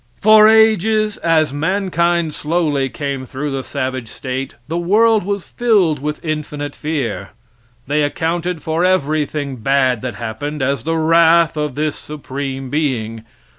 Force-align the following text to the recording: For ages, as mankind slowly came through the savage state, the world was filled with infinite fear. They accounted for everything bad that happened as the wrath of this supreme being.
For 0.19 0.47
ages, 0.47 1.17
as 1.17 1.53
mankind 1.53 2.33
slowly 2.33 2.89
came 2.89 3.23
through 3.23 3.51
the 3.51 3.63
savage 3.63 4.07
state, 4.07 4.55
the 4.67 4.79
world 4.79 5.23
was 5.23 5.47
filled 5.47 5.99
with 6.01 6.25
infinite 6.25 6.73
fear. 6.73 7.29
They 7.85 8.01
accounted 8.01 8.63
for 8.63 8.83
everything 8.83 9.57
bad 9.57 10.01
that 10.01 10.15
happened 10.15 10.63
as 10.63 10.85
the 10.85 10.97
wrath 10.97 11.55
of 11.55 11.75
this 11.75 11.97
supreme 11.97 12.71
being. 12.71 13.25